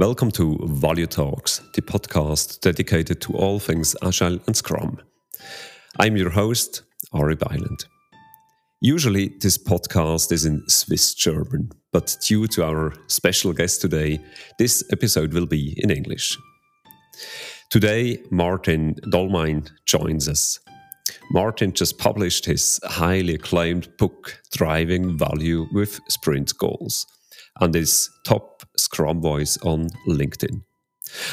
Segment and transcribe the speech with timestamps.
[0.00, 4.98] Welcome to Value Talks, the podcast dedicated to all things Agile and Scrum.
[5.98, 7.84] I'm your host, Ari Byland.
[8.80, 14.18] Usually, this podcast is in Swiss German, but due to our special guest today,
[14.58, 16.38] this episode will be in English.
[17.68, 20.60] Today, Maarten Dalmijn joins us.
[21.34, 27.04] Maarten just published his highly acclaimed book, Driving Value with Sprint Goals,
[27.60, 30.62] and is top Scrum voice on LinkedIn.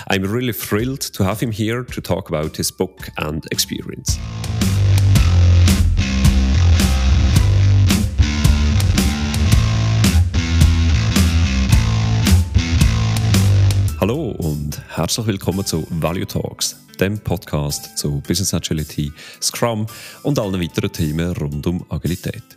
[0.10, 4.20] I'm really thrilled to have him here to talk about his book and experience.
[14.00, 19.88] Hallo und herzlich willkommen zu Value Talks, dem Podcast zu Business Agility, Scrum
[20.22, 22.57] und allen weiteren Themen rund um Agilität.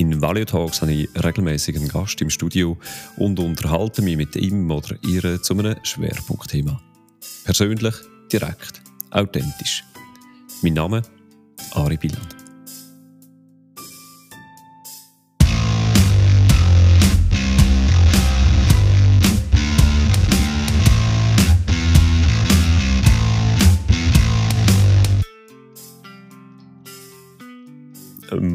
[0.00, 2.78] In Value Talks habe ich regelmäßig einen Gast im Studio
[3.18, 6.80] und unterhalte mich mit ihm oder ihr zu einem Schwerpunktthema.
[7.44, 7.94] Persönlich,
[8.32, 9.84] direkt, authentisch.
[10.62, 11.02] Mein Name
[11.74, 12.39] Ari Biland.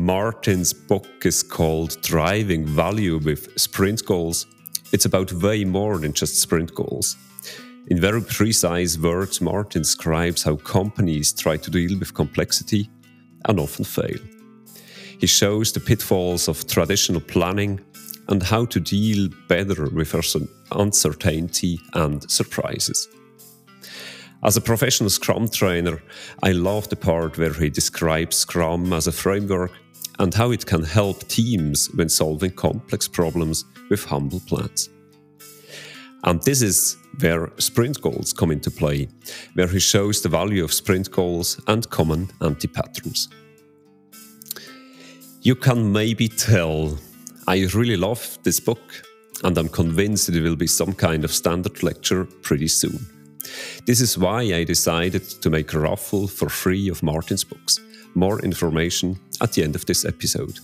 [0.05, 4.45] Maarten's book is called Driving Value with Sprint Goals.
[4.91, 7.15] It's about way more than just sprint goals.
[7.87, 12.87] In very precise words, Maarten describes how companies try to deal with complexity
[13.45, 14.19] and often fail.
[15.19, 17.79] He shows the pitfalls of traditional planning
[18.27, 20.13] and how to deal better with
[20.71, 23.07] uncertainty and surprises.
[24.43, 25.99] As a professional Scrum trainer,
[26.43, 29.71] I love the part where he describes Scrum as a framework
[30.19, 34.89] and how it can help teams when solving complex problems with humble plans.
[36.23, 39.07] And this is where sprint goals come into play,
[39.53, 43.30] where he shows the value of sprint goals and common anti patterns.
[45.41, 46.97] You can maybe tell
[47.47, 49.03] I really love this book,
[49.44, 53.06] and I'm convinced it will be some kind of standard lecture pretty soon.
[53.85, 57.79] This is why I decided to make a raffle for free of Maarten's books.
[58.15, 60.59] More information at the end of this episode.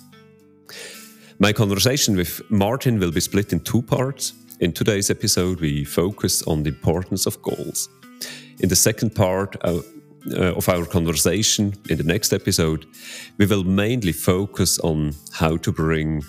[1.37, 4.33] My conversation with Maarten will be split in two parts.
[4.59, 7.89] In today's episode, we focus on the importance of goals.
[8.59, 9.81] In the second part uh,
[10.31, 12.85] uh, of our conversation, in the next episode,
[13.37, 16.23] we will mainly focus on how to bring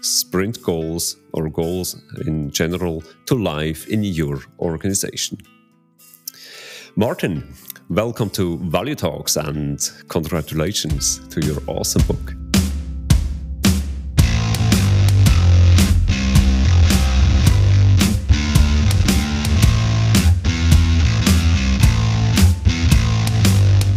[0.00, 1.96] sprint goals or goals
[2.26, 5.38] in general to life in your organization.
[6.96, 7.54] Maarten,
[7.90, 12.34] welcome to Value Talks and congratulations to your awesome book.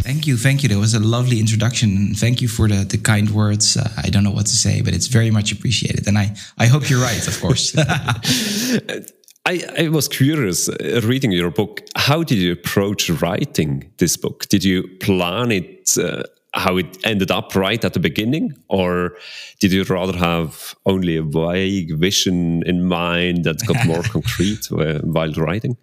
[0.04, 0.70] Thank you, thank you.
[0.70, 2.14] That was a lovely introduction.
[2.14, 3.78] Thank you for the, the kind words.
[3.78, 6.08] Uh, I don't know what to say, but it's very much appreciated.
[6.08, 7.74] And I, I hope you're right, of course.
[9.48, 11.82] I, I, was curious uh, reading your book.
[11.96, 14.46] How did you approach writing this book?
[14.50, 19.16] Did you plan it uh, how it ended up right at the beginning, or
[19.62, 25.00] did you rather have only a vague vision in mind that got more concrete uh,
[25.00, 25.78] while writing?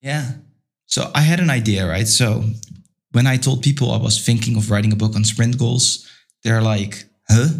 [0.00, 0.32] Yeah.
[0.86, 2.08] So I had an idea, right?
[2.08, 2.42] So
[3.12, 6.08] when I told people I was thinking of writing a book on sprint goals,
[6.42, 7.50] they're like, huh?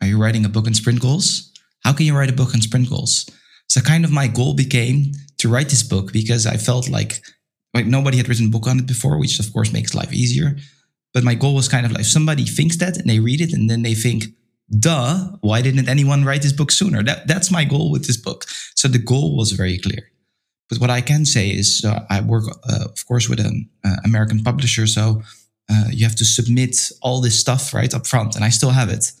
[0.00, 1.52] Are you writing a book on sprint goals?
[1.84, 3.30] How can you write a book on sprint goals?
[3.68, 7.22] So kind of my goal became to write this book because I felt like
[7.74, 10.56] like nobody had written a book on it before, which of course makes life easier.
[11.12, 13.68] But my goal was kind of like somebody thinks that and they read it and
[13.68, 14.24] then they think,
[14.78, 17.02] duh, why didn't anyone write this book sooner?
[17.02, 18.44] That that's my goal with this book.
[18.74, 20.10] So the goal was very clear.
[20.68, 23.96] But what I can say is, uh, I work, uh, of course, with an uh,
[24.04, 25.22] American publisher, so
[25.70, 28.90] uh, you have to submit all this stuff right up front, and I still have
[28.90, 29.12] it.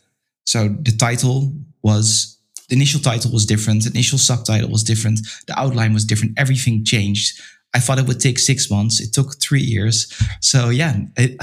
[0.44, 2.37] So the title was
[2.68, 6.84] the initial title was different, the initial subtitle was different, the outline was different, everything
[6.84, 7.40] changed.
[7.74, 9.00] I thought it would take six months.
[9.00, 10.12] It took three years.
[10.40, 11.36] So yeah, it,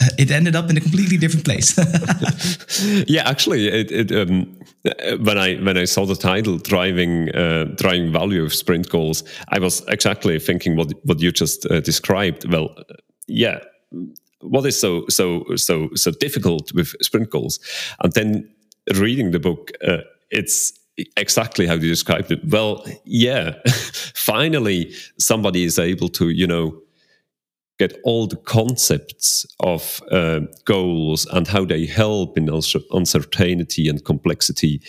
[0.18, 1.76] it ended up in a completely different place.
[3.08, 4.58] yeah, actually, it, it, um,
[5.20, 9.58] when I when I saw the title "Driving uh, Driving Value of Sprint Goals," I
[9.58, 12.50] was exactly thinking what what you just uh, described.
[12.50, 12.74] Well,
[13.26, 13.58] yeah,
[14.40, 17.58] what is so so so so difficult with sprint goals?
[18.02, 18.48] And then
[18.94, 19.72] reading the book.
[19.86, 19.98] Uh,
[20.30, 20.72] it's
[21.16, 22.40] exactly how you described it.
[22.44, 23.54] Well, yeah,
[24.14, 26.80] finally somebody is able to, you know,
[27.78, 34.82] get all the concepts of uh, goals and how they help in uncertainty and complexity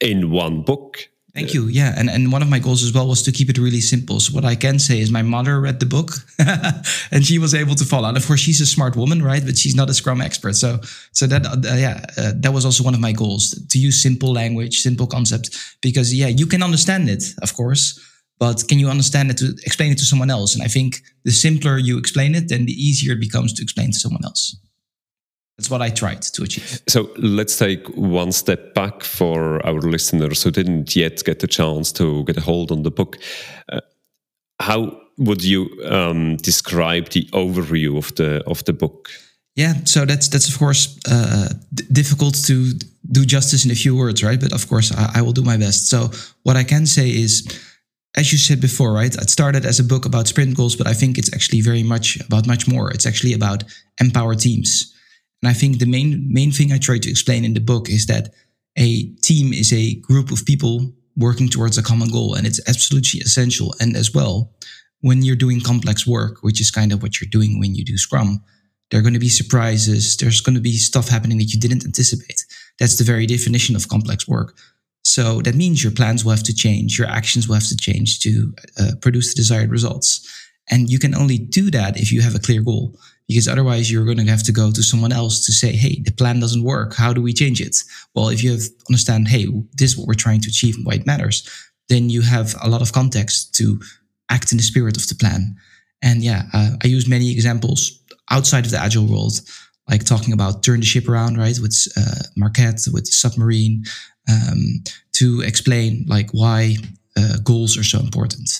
[0.00, 1.66] in one book Thank you.
[1.66, 4.20] Yeah, and and one of my goals as well was to keep it really simple.
[4.20, 6.12] So what I can say is my mother read the book,
[7.10, 8.06] and she was able to follow.
[8.06, 9.44] And of course, she's a smart woman, right?
[9.44, 10.54] But she's not a Scrum expert.
[10.54, 10.78] So
[11.10, 14.32] so that uh, yeah, uh, that was also one of my goals to use simple
[14.32, 17.98] language, simple concepts, because yeah, you can understand it, of course,
[18.38, 20.54] but can you understand it to explain it to someone else?
[20.54, 23.90] And I think the simpler you explain it, then the easier it becomes to explain
[23.90, 24.54] to someone else.
[25.56, 26.82] That's what I tried to achieve.
[26.88, 31.92] So let's take one step back for our listeners who didn't yet get the chance
[31.92, 33.18] to get a hold on the book.
[33.68, 33.80] Uh,
[34.58, 39.10] how would you um, describe the overview of the of the book?
[39.54, 41.50] Yeah, so that's that's of course uh,
[41.92, 42.72] difficult to
[43.12, 44.40] do justice in a few words, right?
[44.40, 45.88] But of course, I, I will do my best.
[45.88, 46.10] So
[46.42, 47.46] what I can say is
[48.16, 49.14] as you said before, right?
[49.14, 52.18] It started as a book about sprint goals, but I think it's actually very much
[52.20, 52.90] about much more.
[52.90, 53.64] It's actually about
[54.00, 54.93] empower teams.
[55.44, 58.06] And I think the main main thing I try to explain in the book is
[58.06, 58.32] that
[58.78, 63.20] a team is a group of people working towards a common goal, and it's absolutely
[63.20, 63.74] essential.
[63.78, 64.54] And as well,
[65.02, 67.98] when you're doing complex work, which is kind of what you're doing when you do
[67.98, 68.42] Scrum,
[68.90, 70.16] there are going to be surprises.
[70.16, 72.46] There's going to be stuff happening that you didn't anticipate.
[72.78, 74.56] That's the very definition of complex work.
[75.02, 78.20] So that means your plans will have to change, your actions will have to change
[78.20, 80.26] to uh, produce the desired results.
[80.70, 82.98] And you can only do that if you have a clear goal
[83.28, 86.12] because otherwise you're going to have to go to someone else to say, Hey, the
[86.12, 86.94] plan doesn't work.
[86.94, 87.76] How do we change it?
[88.14, 90.94] Well, if you have understand, Hey, this is what we're trying to achieve and why
[90.94, 91.48] it matters,
[91.88, 93.80] then you have a lot of context to
[94.30, 95.56] act in the spirit of the plan.
[96.02, 97.98] And yeah, uh, I use many examples
[98.30, 99.40] outside of the agile world,
[99.88, 101.58] like talking about turn the ship around, right?
[101.58, 103.84] With uh, Marquet, with submarine,
[104.30, 104.82] um,
[105.14, 106.76] to explain like why
[107.16, 108.50] uh, goals are so important.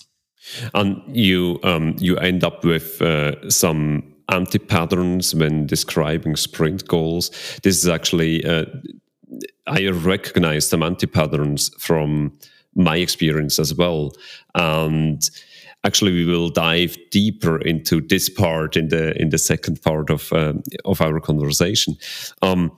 [0.74, 7.30] And you um, you end up with uh, some anti patterns when describing sprint goals.
[7.62, 8.66] This is actually, uh,
[9.66, 12.32] I recognize some anti patterns from
[12.74, 14.12] my experience as well.
[14.54, 15.28] And
[15.84, 20.32] actually, we will dive deeper into this part in the in the second part of
[20.32, 20.54] uh,
[20.84, 21.96] of our conversation.
[22.42, 22.72] Um,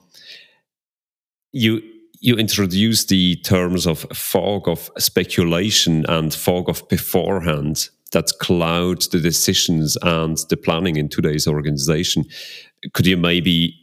[1.51, 1.81] you
[2.19, 9.19] you introduce the terms of fog of speculation and fog of beforehand that cloud the
[9.19, 12.25] decisions and the planning in today's organization.
[12.93, 13.75] Could you maybe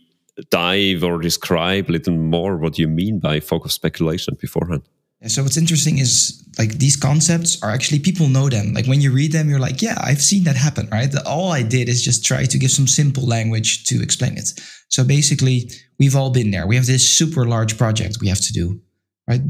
[0.51, 4.83] dive or describe a little more what you mean by fog of speculation beforehand?
[5.21, 8.75] Yeah, so what's interesting is like these concepts are actually people know them.
[8.75, 11.13] Like when you read them, you're like, yeah, I've seen that happen, right?
[11.25, 14.53] All I did is just try to give some simple language to explain it.
[14.89, 16.67] So basically, we've all been there.
[16.67, 18.81] We have this super large project we have to do,
[19.29, 19.41] right?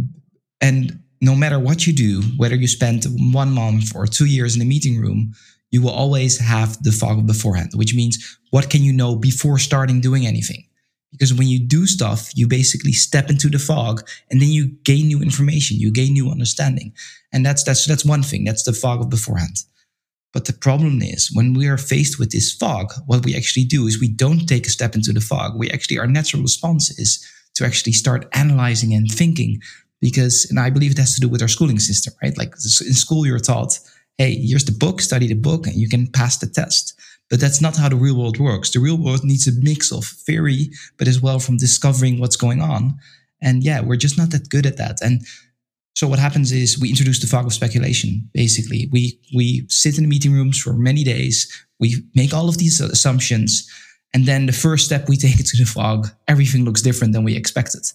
[0.61, 4.63] And no matter what you do, whether you spend one month or two years in
[4.63, 5.33] a meeting room,
[5.71, 10.01] you will always have the fog beforehand, which means what can you know before starting
[10.01, 10.65] doing anything?
[11.11, 15.07] Because when you do stuff, you basically step into the fog and then you gain
[15.07, 16.93] new information, you gain new understanding.
[17.33, 18.45] And that's that's that's one thing.
[18.45, 19.57] That's the fog of beforehand.
[20.33, 23.87] But the problem is when we are faced with this fog, what we actually do
[23.87, 25.57] is we don't take a step into the fog.
[25.57, 27.25] We actually our natural response is
[27.55, 29.61] to actually start analyzing and thinking
[30.05, 32.37] because, and I believe it has to do with our schooling system, right?
[32.37, 33.81] Like in school, you're taught,
[34.19, 36.93] hey, here's the book, study the book, and you can pass the test.
[37.31, 38.71] But that's not how the real world works.
[38.71, 40.69] The real world needs a mix of theory,
[40.99, 42.99] but as well from discovering what's going on.
[43.41, 45.01] And yeah, we're just not that good at that.
[45.01, 45.23] And
[45.97, 48.29] so what happens is we introduce the fog of speculation.
[48.35, 51.37] Basically, we we sit in the meeting rooms for many days.
[51.81, 53.67] We make all of these assumptions,
[54.13, 57.37] and then the first step we take to the fog, everything looks different than we
[57.37, 57.87] expected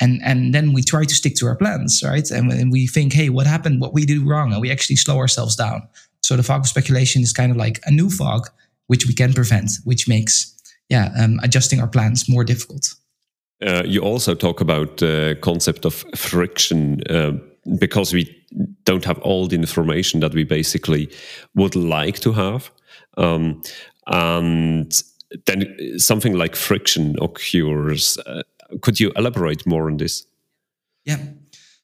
[0.00, 2.30] and and then we try to stick to our plans right?
[2.30, 3.80] And, and we think hey what happened?
[3.80, 4.52] What we do wrong?
[4.52, 5.88] And we actually slow ourselves down.
[6.20, 8.48] So the fog of speculation is kind of like a new fog
[8.86, 10.54] which we can prevent which makes
[10.88, 12.94] yeah um, adjusting our plans more difficult.
[13.64, 17.32] Uh, you also talk about the concept of friction uh,
[17.78, 18.44] because we
[18.84, 21.10] don't have all the information that we basically
[21.54, 22.70] would like to have.
[23.16, 23.62] Um,
[24.06, 25.02] and
[25.46, 28.42] then something like friction occurs uh,
[28.80, 30.26] could you elaborate more on this?
[31.04, 31.18] Yeah.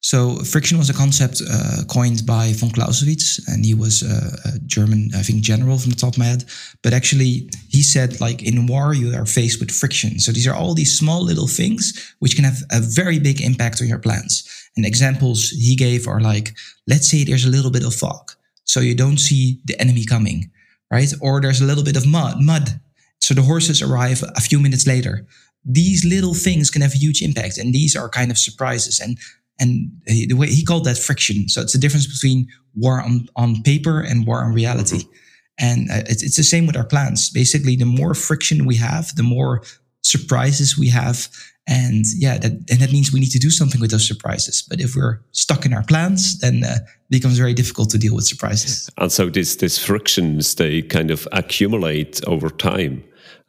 [0.02, 4.58] So friction was a concept uh, coined by von Clausewitz, and he was a, a,
[4.60, 6.44] German, I think, general from the top of my head.
[6.82, 10.18] But actually, he said, like in war, you are faced with friction.
[10.18, 13.82] So these are all these small little things which can have a very big impact
[13.82, 14.48] on your plans.
[14.74, 16.54] And examples he gave are like,
[16.86, 18.32] let's say there's a little bit of fog,
[18.64, 20.50] so you don't see the enemy coming,
[20.90, 21.12] right?
[21.20, 22.80] Or there's a little bit of mud, mud,
[23.20, 25.26] so the horses arrive a few minutes later
[25.64, 29.18] these little things can have a huge impact and these are kind of surprises and
[29.58, 33.62] and the way he called that friction so it's the difference between war on, on
[33.62, 35.12] paper and war on reality mm-hmm.
[35.58, 39.14] and uh, it's, it's the same with our plans basically the more friction we have
[39.16, 39.62] the more
[40.02, 41.28] surprises we have.
[41.66, 44.62] And yeah, that, and that means we need to do something with those surprises.
[44.68, 48.14] But if we're stuck in our plans, then uh, it becomes very difficult to deal
[48.14, 48.90] with surprises.
[48.98, 53.04] And so these, these frictions, they kind of accumulate over time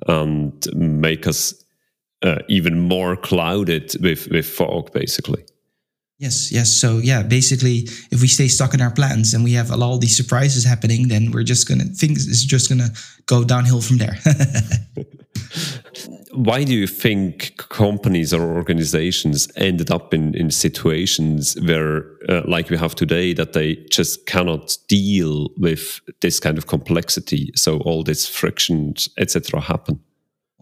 [0.07, 1.53] and make us
[2.23, 5.43] uh, even more clouded with, with fog, basically.
[6.21, 6.69] Yes, yes.
[6.69, 10.15] So yeah, basically, if we stay stuck in our plans and we have all these
[10.15, 12.89] surprises happening, then we're just gonna things is just gonna
[13.25, 14.19] go downhill from there.
[16.33, 22.69] Why do you think companies or organizations ended up in, in situations where, uh, like
[22.69, 27.51] we have today, that they just cannot deal with this kind of complexity?
[27.55, 29.99] So all these frictions, etc., happen.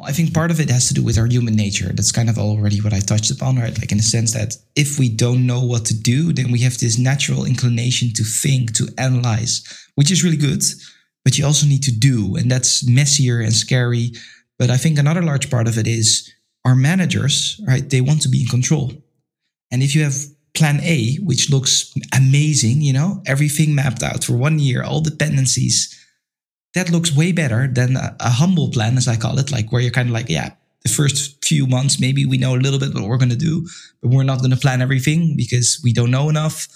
[0.01, 1.91] I think part of it has to do with our human nature.
[1.93, 3.77] That's kind of already what I touched upon, right?
[3.77, 6.77] Like in the sense that if we don't know what to do, then we have
[6.77, 9.61] this natural inclination to think, to analyze,
[9.95, 10.63] which is really good.
[11.25, 14.13] But you also need to do, and that's messier and scary.
[14.57, 16.31] But I think another large part of it is
[16.63, 17.87] our managers, right?
[17.87, 18.93] They want to be in control.
[19.71, 20.15] And if you have
[20.53, 25.98] plan A, which looks amazing, you know, everything mapped out for one year, all dependencies,
[26.75, 29.81] that looks way better than a, a, humble plan, as I call it, like where
[29.81, 30.51] you're kind of like, yeah,
[30.83, 33.67] the first few months, maybe we know a little bit what we're going to do,
[34.01, 36.67] but we're not going to plan everything because we don't know enough.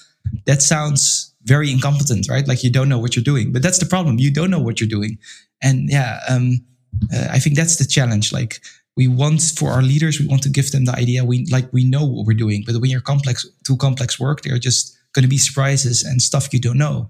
[0.45, 2.47] That sounds very incompetent, right?
[2.47, 4.19] Like you don't know what you're doing, but that's the problem.
[4.19, 5.17] You don't know what you're doing.
[5.61, 6.65] And yeah, um,
[7.13, 8.33] uh, I think that's the challenge.
[8.33, 8.61] Like
[8.97, 11.83] we want for our leaders, we want to give them the idea we like we
[11.83, 15.29] know what we're doing, but when you're complex, too complex work, they're just going to
[15.29, 17.09] be surprises and stuff you don't know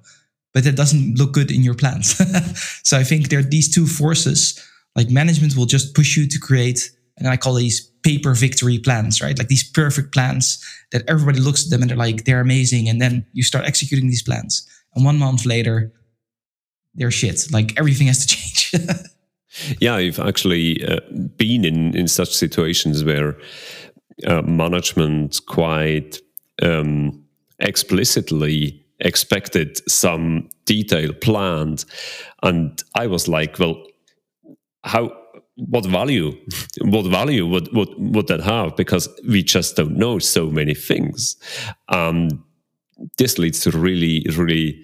[0.54, 2.16] but it doesn't look good in your plans.
[2.84, 4.60] so I think there are these two forces.
[4.96, 9.22] Like management will just push you to create, and I call these paper victory plans,
[9.22, 9.38] right?
[9.38, 12.90] Like these perfect plans that everybody looks at them and they're like, they're amazing.
[12.90, 14.68] And then you start executing these plans.
[14.94, 15.92] And one month later,
[16.94, 17.52] they're shit.
[17.52, 18.86] Like everything has to change.
[19.80, 21.00] yeah, I've actually uh,
[21.38, 23.38] been in, in such situations where
[24.28, 26.20] uh, management quite
[26.62, 27.24] um,
[27.60, 31.86] explicitly expected some detail planned.
[32.42, 33.84] And I was like, well,
[34.84, 35.12] how
[35.56, 36.34] what value
[36.82, 38.76] what value would, would would that have?
[38.76, 41.36] Because we just don't know so many things.
[41.90, 42.44] Um,
[43.18, 44.84] this leads to really really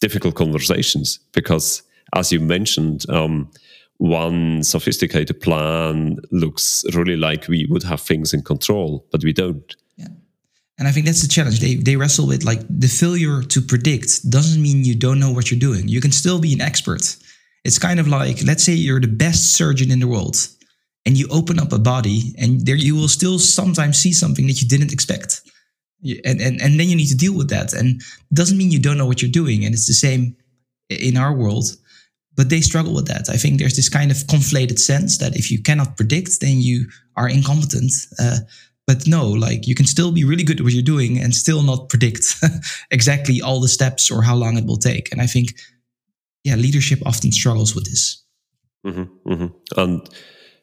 [0.00, 1.82] difficult conversations because
[2.14, 3.50] as you mentioned um,
[3.98, 9.76] one sophisticated plan looks really like we would have things in control but we don't
[10.80, 11.60] and I think that's the challenge.
[11.60, 15.50] They they wrestle with like the failure to predict doesn't mean you don't know what
[15.50, 15.86] you're doing.
[15.88, 17.16] You can still be an expert.
[17.64, 20.38] It's kind of like let's say you're the best surgeon in the world
[21.04, 24.62] and you open up a body and there you will still sometimes see something that
[24.62, 25.42] you didn't expect.
[26.24, 27.74] And and and then you need to deal with that.
[27.74, 28.00] And
[28.32, 29.66] doesn't mean you don't know what you're doing.
[29.66, 30.34] And it's the same
[30.88, 31.66] in our world.
[32.36, 33.28] But they struggle with that.
[33.28, 36.88] I think there's this kind of conflated sense that if you cannot predict, then you
[37.16, 37.92] are incompetent.
[38.18, 38.38] Uh,
[38.90, 41.62] but no, like you can still be really good at what you're doing and still
[41.62, 42.34] not predict
[42.90, 45.12] exactly all the steps or how long it will take.
[45.12, 45.54] And I think,
[46.42, 48.24] yeah, leadership often struggles with this.
[48.84, 49.80] Mm-hmm, mm-hmm.
[49.80, 50.10] And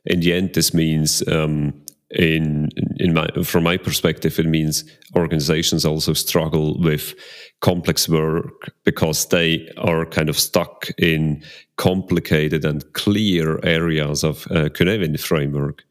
[0.03, 1.74] in the end, this means, um,
[2.10, 4.84] in in my from my perspective, it means
[5.15, 7.13] organizations also struggle with
[7.62, 11.41] complex work because they are kind of stuck in
[11.77, 15.84] complicated and clear areas of uh, Cynefin framework.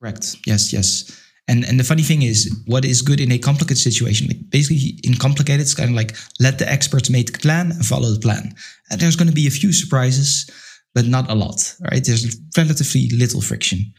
[0.00, 0.36] Correct.
[0.44, 0.70] Yes.
[0.70, 1.24] Yes.
[1.48, 4.28] And and the funny thing is, what is good in a complicated situation?
[4.28, 7.84] Like basically, in complicated, it's kind of like let the experts make the plan and
[7.84, 8.54] follow the plan.
[8.90, 10.48] And there's going to be a few surprises,
[10.94, 11.74] but not a lot.
[11.90, 12.04] Right?
[12.04, 13.92] There's relatively little friction.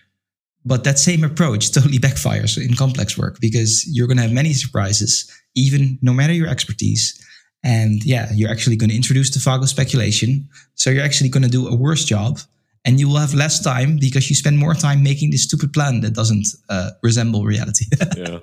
[0.63, 4.53] But that same approach totally backfires in complex work because you're going to have many
[4.53, 7.15] surprises, even no matter your expertise.
[7.63, 10.47] And yeah, you're actually going to introduce the fog of speculation.
[10.75, 12.39] So you're actually going to do a worse job
[12.85, 16.01] and you will have less time because you spend more time making this stupid plan
[16.01, 17.85] that doesn't uh, resemble reality.
[18.17, 18.39] yeah.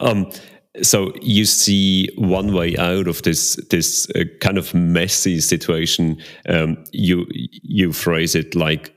[0.00, 0.30] Um,
[0.82, 6.16] so you see one way out of this this uh, kind of messy situation.
[6.48, 8.94] Um, you you phrase it like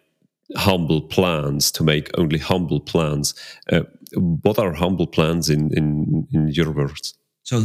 [0.55, 3.33] humble plans to make only humble plans.
[3.71, 3.81] Uh,
[4.13, 7.13] what are humble plans in, in in your words?
[7.43, 7.59] So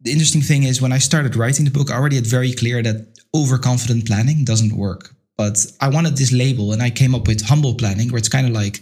[0.00, 2.82] the interesting thing is when I started writing the book, I already had very clear
[2.82, 7.42] that overconfident planning doesn't work but I wanted this label and I came up with
[7.42, 8.80] humble planning, where it's kind of like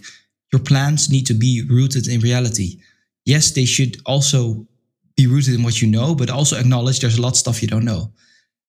[0.51, 2.79] your plans need to be rooted in reality.
[3.25, 4.67] Yes, they should also
[5.15, 7.67] be rooted in what you know, but also acknowledge there's a lot of stuff you
[7.67, 8.11] don't know.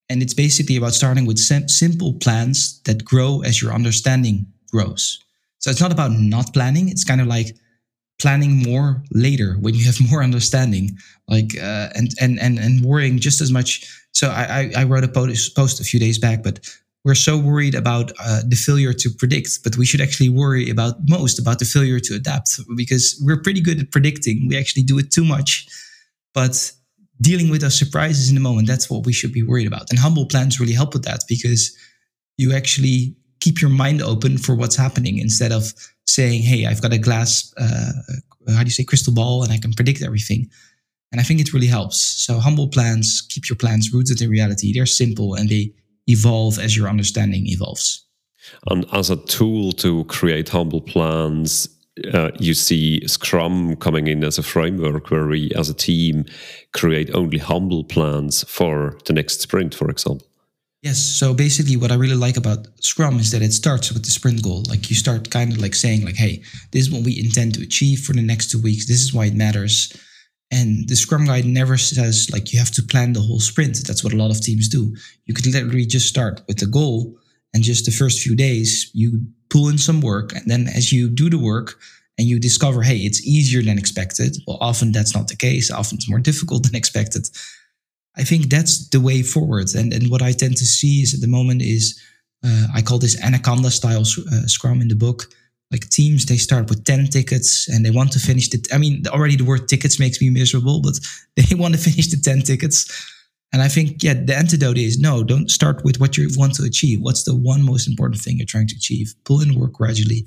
[0.09, 5.19] And it's basically about starting with sim- simple plans that grow as your understanding grows.
[5.59, 6.89] So it's not about not planning.
[6.89, 7.57] It's kind of like
[8.21, 10.97] planning more later when you have more understanding,
[11.29, 13.87] like uh, and and and and worrying just as much.
[14.13, 16.61] So I I, I wrote a post, post a few days back, but
[17.05, 20.97] we're so worried about uh, the failure to predict, but we should actually worry about
[21.07, 24.49] most about the failure to adapt because we're pretty good at predicting.
[24.49, 25.67] We actually do it too much,
[26.33, 26.73] but
[27.21, 29.91] dealing with our surprises in the moment, that's what we should be worried about.
[29.91, 31.77] And humble plans really help with that because
[32.39, 35.75] you actually keep your mind open for what's happening instead of
[36.07, 37.93] saying, Hey, I've got a glass, uh,
[38.49, 40.49] how do you say, crystal ball and I can predict everything.
[41.13, 42.01] And I think it really helps.
[42.01, 44.73] So humble plans, keep your plans rooted in reality.
[44.73, 45.73] They're simple and they
[46.07, 48.07] evolve as your understanding evolves.
[48.71, 51.69] And as a tool to create humble plans,
[52.13, 56.25] uh, you see Scrum coming in as a framework where we, as a team,
[56.73, 60.27] create only humble plans for the next sprint, for example.
[60.83, 60.99] Yes.
[60.99, 64.43] So basically, what I really like about Scrum is that it starts with the sprint
[64.43, 64.65] goal.
[64.69, 66.43] Like you start kind of like saying, like, "Hey,
[66.73, 68.87] this is what we intend to achieve for the next two weeks.
[68.87, 69.97] This is why it matters."
[70.55, 73.85] And the Scrum Guide never says like you have to plan the whole sprint.
[73.85, 74.95] That's what a lot of teams do.
[75.27, 77.19] You could literally just start with the goal
[77.53, 80.33] and just the first few days you pull in some work.
[80.33, 81.81] And then as you do the work
[82.19, 84.37] and you discover, hey, it's easier than expected.
[84.47, 85.73] Well, often that's not the case.
[85.73, 87.27] Often it's more difficult than expected.
[88.17, 89.75] I think that's the way forward.
[89.75, 92.01] And, and what I tend to see is at the moment is
[92.47, 95.25] uh, I call this anaconda style uh, Scrum in the book
[95.71, 99.03] like teams they start with 10 tickets and they want to finish the i mean
[99.09, 100.95] already the word tickets makes me miserable but
[101.37, 103.11] they want to finish the 10 tickets.
[103.53, 106.65] And i think yeah the antidote is no don't start with what you want to
[106.65, 107.01] achieve.
[107.01, 109.15] What's the one most important thing you're trying to achieve?
[109.25, 110.27] Pull in work gradually.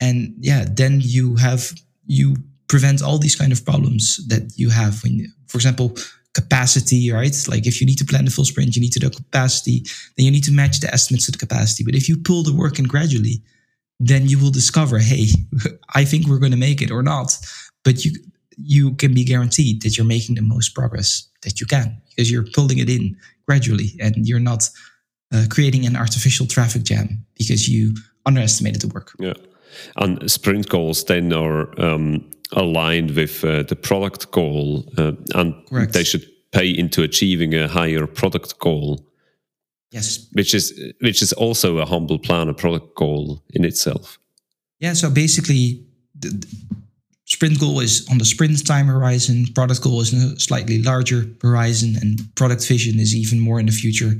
[0.00, 1.72] And yeah then you have
[2.06, 2.36] you
[2.68, 5.96] prevent all these kind of problems that you have when for example
[6.32, 7.36] capacity right?
[7.48, 9.84] Like if you need to plan the full sprint you need to do capacity
[10.16, 11.84] then you need to match the estimates to the capacity.
[11.84, 13.42] But if you pull the work in gradually
[14.00, 15.28] then you will discover, hey,
[15.94, 17.38] I think we're going to make it or not.
[17.84, 18.12] But you
[18.56, 22.46] you can be guaranteed that you're making the most progress that you can because you're
[22.54, 23.16] pulling it in
[23.48, 24.70] gradually and you're not
[25.34, 27.94] uh, creating an artificial traffic jam because you
[28.26, 29.12] underestimated the work.
[29.18, 29.34] Yeah.
[29.96, 35.92] And sprint goals then are um, aligned with uh, the product goal, uh, and Correct.
[35.92, 39.04] they should pay into achieving a higher product goal.
[39.94, 40.26] Yes.
[40.32, 44.18] Which is which is also a humble plan, a product goal in itself.
[44.80, 44.94] Yeah.
[44.94, 45.86] So basically,
[46.18, 46.48] the, the
[47.26, 49.46] sprint goal is on the sprint time horizon.
[49.54, 53.72] Product goal is a slightly larger horizon, and product vision is even more in the
[53.72, 54.14] future.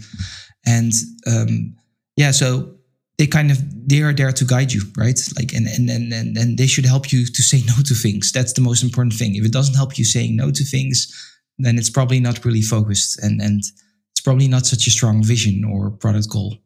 [0.64, 0.92] And
[1.26, 1.74] um,
[2.16, 2.76] yeah, so
[3.18, 3.58] they kind of
[3.88, 5.18] they are there to guide you, right?
[5.36, 8.30] Like and and and and, and they should help you to say no to things.
[8.30, 9.34] That's the most important thing.
[9.34, 11.12] If it doesn't help you saying no to things,
[11.58, 13.64] then it's probably not really focused and and
[14.24, 16.56] probably not such a strong vision or product goal.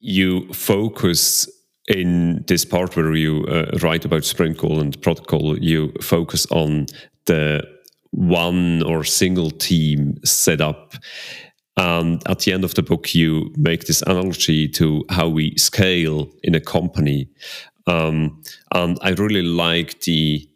[0.00, 1.48] You focus
[1.86, 6.46] in this part where you uh, write about sprint goal and product goal, you focus
[6.50, 6.86] on
[7.26, 7.62] the
[8.10, 10.94] one or single team setup.
[11.76, 16.28] And at the end of the book, you make this analogy to how we scale
[16.42, 17.28] in a company.
[17.86, 18.42] Um,
[18.74, 20.48] and I really like the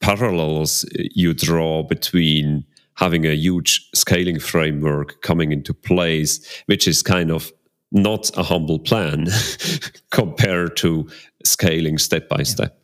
[0.00, 2.64] parallels you draw between
[2.96, 7.52] having a huge scaling framework coming into place, which is kind of
[7.92, 9.28] not a humble plan
[10.10, 11.08] compared to
[11.44, 12.44] scaling step by yeah.
[12.44, 12.78] step.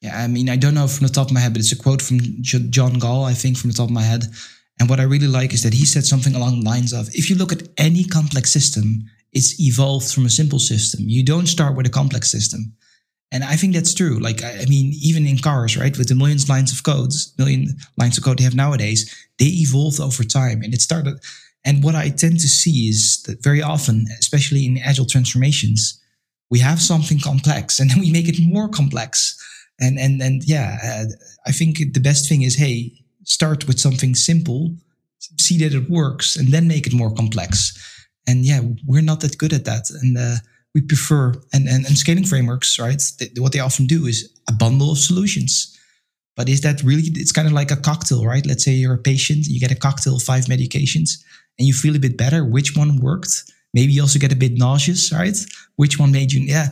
[0.00, 1.76] Yeah, I mean, I don't know from the top of my head, but it's a
[1.76, 4.24] quote from John Gall, I think, from the top of my head.
[4.78, 7.30] And what I really like is that he said something along the lines of if
[7.30, 11.04] you look at any complex system, it's evolved from a simple system.
[11.06, 12.74] You don't start with a complex system.
[13.34, 14.20] And I think that's true.
[14.20, 18.16] Like, I mean, even in cars, right, with the millions lines of codes, million lines
[18.16, 20.62] of code they have nowadays, they evolved over time.
[20.62, 21.18] And it started.
[21.64, 26.00] And what I tend to see is that very often, especially in agile transformations,
[26.48, 29.36] we have something complex and then we make it more complex.
[29.80, 31.06] And and and yeah, uh,
[31.44, 32.92] I think the best thing is, hey,
[33.24, 34.76] start with something simple,
[35.40, 37.72] see that it works, and then make it more complex.
[38.28, 39.90] And yeah, we're not that good at that.
[39.90, 40.36] And uh,
[40.74, 43.00] we prefer and, and, and scaling frameworks, right?
[43.18, 45.70] They, what they often do is a bundle of solutions.
[46.36, 47.04] But is that really?
[47.14, 48.44] It's kind of like a cocktail, right?
[48.44, 51.22] Let's say you're a patient, you get a cocktail of five medications,
[51.58, 52.44] and you feel a bit better.
[52.44, 53.52] Which one worked?
[53.72, 55.36] Maybe you also get a bit nauseous, right?
[55.76, 56.40] Which one made you?
[56.40, 56.68] Yeah.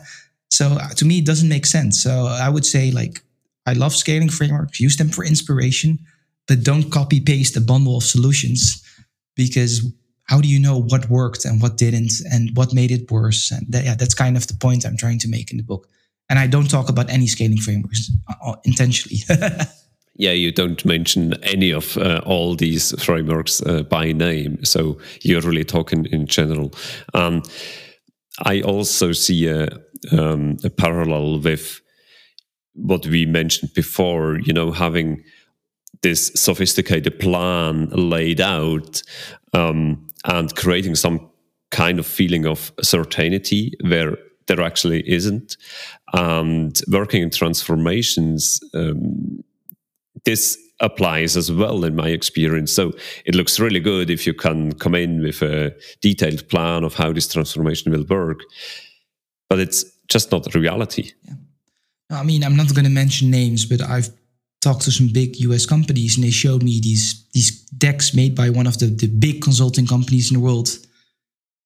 [0.49, 2.03] So uh, to me, it doesn't make sense.
[2.03, 3.23] So I would say, like,
[3.65, 4.81] I love scaling frameworks.
[4.81, 5.99] Use them for inspiration,
[6.47, 8.83] but don't copy paste a bundle of solutions
[9.35, 9.85] because
[10.25, 13.51] how do you know what worked and what didn't and what made it worse?
[13.51, 15.87] And that, yeah, that's kind of the point I'm trying to make in the book.
[16.29, 19.19] And I don't talk about any scaling frameworks uh, uh intentionally.
[20.15, 24.63] yeah, you don't mention any of uh, all these frameworks uh, by name.
[24.63, 26.71] So you're really talking in general.
[27.13, 27.43] Um,
[28.45, 29.67] I also see a,
[30.11, 31.81] um, a parallel with
[32.73, 35.23] what we mentioned before, you know, having
[36.01, 39.01] this sophisticated plan laid out
[39.53, 41.29] um, and creating some
[41.71, 45.57] kind of feeling of certainty where there actually isn't.
[46.13, 49.43] And working in transformations, um,
[50.25, 52.71] this applies as well in my experience.
[52.71, 52.93] So
[53.25, 57.13] it looks really good if you can come in with a detailed plan of how
[57.13, 58.41] this transformation will work,
[59.49, 61.11] but it's just not reality.
[61.23, 61.33] Yeah.
[62.11, 64.09] I mean, I'm not going to mention names, but I've
[64.63, 68.49] talked to some big US companies and they showed me these these decks made by
[68.49, 70.69] one of the, the big consulting companies in the world.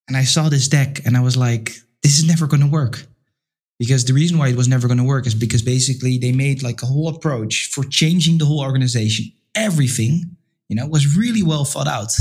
[0.07, 3.05] And I saw this deck and I was like, this is never going to work.
[3.79, 6.63] Because the reason why it was never going to work is because basically they made
[6.63, 9.31] like a whole approach for changing the whole organization.
[9.53, 10.35] Everything,
[10.67, 12.11] you know, was really well thought out.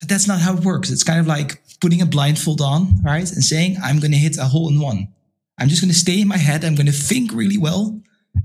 [0.00, 0.90] But that's not how it works.
[0.90, 3.30] It's kind of like putting a blindfold on, right?
[3.30, 5.08] And saying, I'm going to hit a hole in one.
[5.58, 6.64] I'm just going to stay in my head.
[6.64, 8.00] I'm going to think really well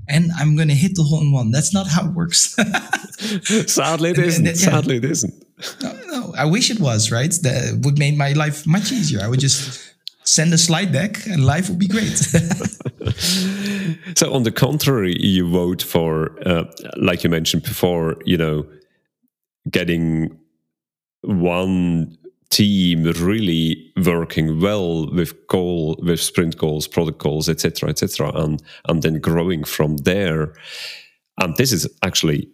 [0.08, 1.50] and I'm going to hit the hole in one.
[1.50, 2.56] That's not how it works.
[3.66, 4.44] Sadly, it isn't.
[4.44, 4.52] Yeah.
[4.54, 5.34] Sadly, it isn't.
[5.82, 7.30] No, no, I wish it was, right?
[7.42, 9.20] That would make my life much easier.
[9.20, 9.80] I would just
[10.24, 12.16] send a slide deck and life would be great.
[14.16, 16.64] so, on the contrary, you vote for, uh,
[16.96, 18.66] like you mentioned before, you know,
[19.70, 20.38] getting
[21.22, 22.16] one
[22.50, 29.02] team really working well with goal with sprint goals product goals etc etc and and
[29.02, 30.52] then growing from there.
[31.38, 32.48] And this is actually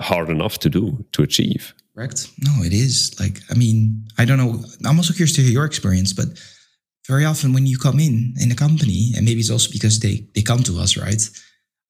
[0.00, 1.74] hard enough to do to achieve.
[1.94, 2.28] Correct.
[2.38, 3.16] No it is.
[3.18, 4.62] Like i mean i don't know.
[4.84, 6.28] I'm also curious to hear your experience but
[7.08, 10.26] very often when you come in in a company and maybe it's also because they
[10.34, 11.22] they come to us right?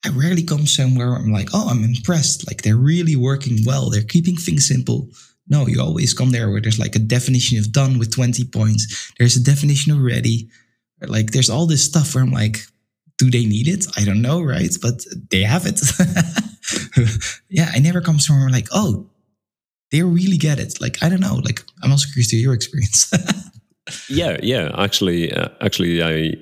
[0.04, 2.46] I rarely come somewhere i'm like oh i'm impressed.
[2.46, 3.90] Like they're really working well.
[3.90, 5.08] They're keeping things simple
[5.48, 9.12] no, you always come there where there's like a definition of done with 20 points.
[9.18, 10.48] There's a definition of ready.
[11.06, 12.58] Like there's all this stuff where I'm like,
[13.18, 13.86] do they need it?
[13.96, 14.74] I don't know, right?
[14.82, 15.80] But they have it.
[17.48, 19.06] yeah, I never come somewhere like, oh,
[19.90, 20.80] they really get it.
[20.80, 21.36] Like, I don't know.
[21.36, 23.10] Like, I'm also curious to your experience.
[24.08, 24.72] yeah, yeah.
[24.76, 26.34] Actually, uh, actually, I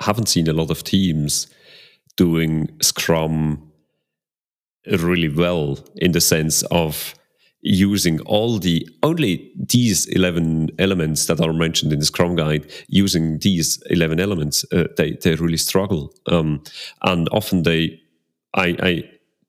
[0.00, 1.48] haven't seen a lot of teams
[2.16, 3.70] doing Scrum
[4.86, 7.14] really well in the sense of
[7.62, 13.38] using all the only these 11 elements that are mentioned in the scrum guide using
[13.38, 16.14] these 11 elements uh, they, they really struggle.
[16.26, 16.62] Um,
[17.02, 18.00] and often they
[18.54, 19.02] I, I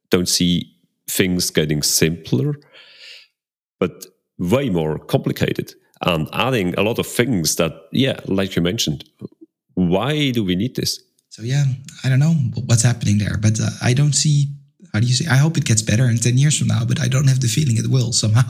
[0.10, 0.76] don't see
[1.08, 2.56] things getting simpler
[3.80, 4.06] but
[4.38, 9.04] way more complicated and adding a lot of things that yeah like you mentioned
[9.76, 11.02] why do we need this?
[11.30, 11.64] So yeah
[12.04, 12.34] i don't know
[12.66, 14.50] what's happening there but uh, i don't see
[14.94, 15.26] how do you say?
[15.30, 17.48] I hope it gets better in 10 years from now, but I don't have the
[17.48, 18.44] feeling it will somehow.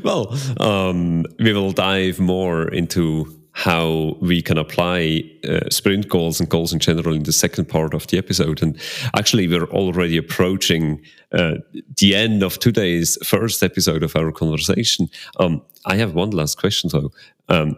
[0.04, 6.48] well, um, we will dive more into how we can apply uh, sprint goals and
[6.48, 8.62] goals in general in the second part of the episode.
[8.62, 8.78] And
[9.16, 11.02] actually, we're already approaching
[11.32, 11.56] uh,
[11.98, 15.08] the end of today's first episode of our conversation.
[15.38, 17.10] Um, I have one last question though.
[17.48, 17.76] Um,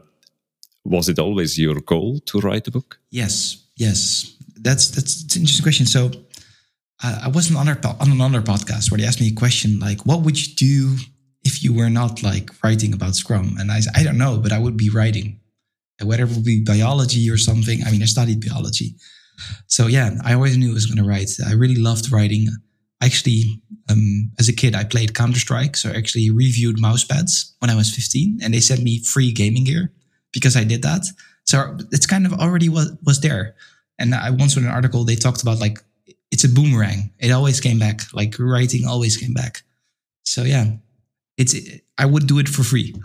[0.85, 2.99] was it always your goal to write a book?
[3.11, 4.37] Yes, yes.
[4.57, 5.87] That's that's an interesting question.
[5.87, 6.11] So
[7.03, 10.23] I was on another on another podcast where they asked me a question like, "What
[10.23, 10.97] would you do
[11.45, 14.53] if you were not like writing about Scrum?" And I said, "I don't know, but
[14.53, 15.41] I would be writing,
[16.01, 17.83] whether it would be biology or something.
[17.85, 18.97] I mean, I studied biology,
[19.67, 21.31] so yeah, I always knew I was going to write.
[21.47, 22.49] I really loved writing.
[23.03, 23.61] Actually,
[23.91, 27.71] um, as a kid, I played Counter Strike, so I actually reviewed mouse pads when
[27.71, 29.93] I was 15, and they sent me free gaming gear
[30.33, 31.05] because I did that.
[31.45, 33.57] So it's kind of already was was there.
[33.99, 35.79] And I once read an article they talked about like
[36.33, 37.13] it's a boomerang.
[37.21, 38.01] It always came back.
[38.13, 39.63] Like writing always came back.
[40.25, 40.65] So yeah,
[41.37, 41.55] it's
[41.99, 42.95] I would do it for free.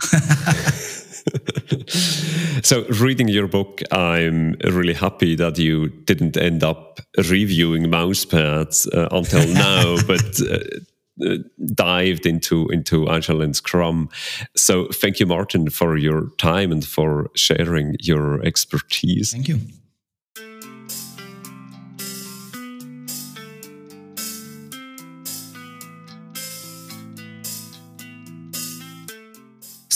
[2.62, 8.88] so reading your book, I'm really happy that you didn't end up reviewing mouse pads
[8.88, 10.40] uh, until now, but.
[10.40, 10.58] Uh,
[11.20, 11.36] uh,
[11.74, 14.08] dived into into agile and scrum
[14.54, 19.58] so thank you maarten for your time and for sharing your expertise thank you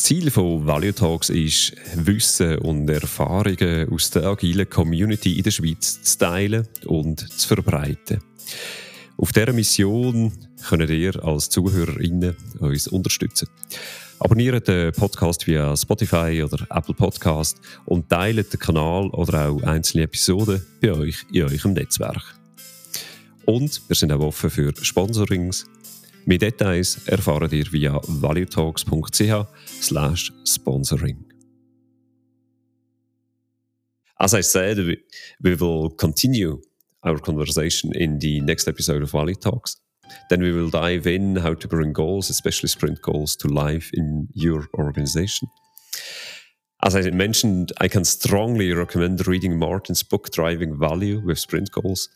[0.03, 6.03] Ziel von Value Talks ist, Wissen und Erfahrungen aus der agilen Community in der Schweiz
[6.03, 8.21] zu teilen und zu verbreiten.
[9.17, 10.33] Auf dieser Mission
[10.69, 13.47] könnt ihr als ZuhörerInnen uns unterstützen.
[14.19, 20.03] Abonniert den Podcast via Spotify oder Apple Podcast und teilt den Kanal oder auch einzelne
[20.03, 22.25] Episoden bei euch in eurem Netzwerk.
[23.45, 25.65] Und wir sind auch offen für Sponsorings,
[26.25, 31.25] Mehr Details erfahrt ihr via valuetalks.ch sponsoring.
[34.19, 35.03] As I said, we,
[35.43, 36.63] we will continue
[37.03, 39.81] our conversation in the next episode of Value Talks.
[40.29, 44.29] Then we will dive in how to bring goals, especially sprint goals, to life in
[44.33, 45.49] your organization.
[46.85, 52.09] As I mentioned, I can strongly recommend reading Maarten's book, Driving Value with Sprint Goals.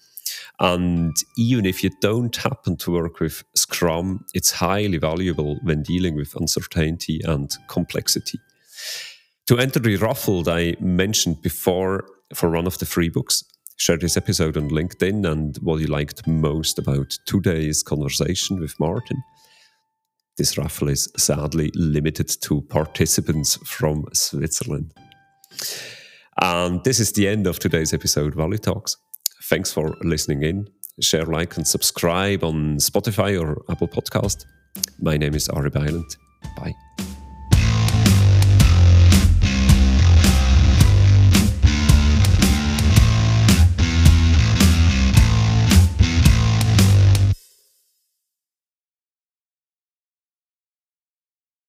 [0.58, 6.16] And even if you don't happen to work with Scrum, it's highly valuable when dealing
[6.16, 8.38] with uncertainty and complexity.
[9.48, 13.44] To enter the raffle that I mentioned before for one of the free books,
[13.76, 19.22] share this episode on LinkedIn and what you liked most about today's conversation with Maarten.
[20.38, 24.92] This raffle is sadly limited to participants from Switzerland.
[26.42, 28.96] And this is the end of today's episode, Value Talks.
[29.44, 30.68] Thanks for listening in.
[31.00, 34.46] Share, like, and subscribe on Spotify or Apple Podcast.
[35.00, 36.16] My name is Ari Byland.
[36.56, 36.74] Bye.